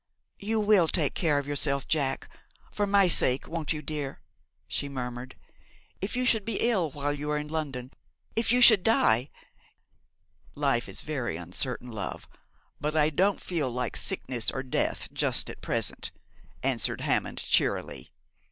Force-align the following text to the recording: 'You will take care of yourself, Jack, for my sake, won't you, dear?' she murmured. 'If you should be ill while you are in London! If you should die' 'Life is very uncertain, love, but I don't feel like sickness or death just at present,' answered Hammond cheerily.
'You 0.39 0.59
will 0.59 0.87
take 0.87 1.13
care 1.13 1.37
of 1.37 1.45
yourself, 1.45 1.87
Jack, 1.87 2.27
for 2.71 2.87
my 2.87 3.07
sake, 3.07 3.47
won't 3.47 3.71
you, 3.71 3.83
dear?' 3.83 4.19
she 4.67 4.89
murmured. 4.89 5.35
'If 6.01 6.15
you 6.15 6.25
should 6.25 6.43
be 6.43 6.55
ill 6.55 6.89
while 6.89 7.13
you 7.13 7.29
are 7.29 7.37
in 7.37 7.49
London! 7.49 7.91
If 8.35 8.51
you 8.51 8.61
should 8.63 8.81
die' 8.81 9.29
'Life 10.55 10.89
is 10.89 11.01
very 11.01 11.37
uncertain, 11.37 11.91
love, 11.91 12.27
but 12.79 12.95
I 12.95 13.11
don't 13.11 13.39
feel 13.43 13.69
like 13.69 13.95
sickness 13.95 14.49
or 14.49 14.63
death 14.63 15.07
just 15.13 15.51
at 15.51 15.61
present,' 15.61 16.09
answered 16.63 17.01
Hammond 17.01 17.37
cheerily. 17.37 18.09